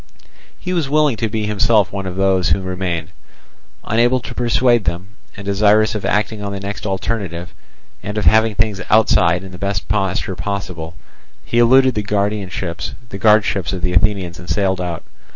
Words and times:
He 0.57 0.73
was 0.73 0.89
willing 0.89 1.15
to 1.17 1.29
be 1.29 1.45
himself 1.45 1.91
one 1.93 2.07
of 2.07 2.15
those 2.15 2.49
who 2.49 2.61
remained. 2.61 3.09
Unable 3.83 4.19
to 4.21 4.33
persuade 4.33 4.85
them, 4.85 5.09
and 5.37 5.45
desirous 5.45 5.93
of 5.93 6.05
acting 6.05 6.41
on 6.43 6.51
the 6.51 6.59
next 6.59 6.87
alternative, 6.87 7.53
and 8.01 8.17
of 8.17 8.25
having 8.25 8.55
things 8.55 8.81
outside 8.89 9.43
in 9.43 9.51
the 9.51 9.59
best 9.59 9.87
posture 9.87 10.35
possible, 10.35 10.95
he 11.45 11.59
eluded 11.59 11.93
the 11.93 12.01
guardships 12.01 13.73
of 13.73 13.81
the 13.83 13.93
Athenians 13.93 14.39
and 14.39 14.49
sailed 14.49 14.81
out. 14.81 15.03